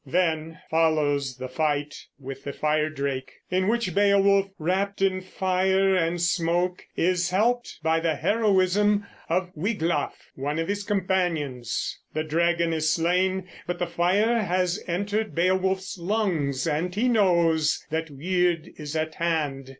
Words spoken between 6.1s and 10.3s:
smoke, is helped by the heroism of Wiglaf,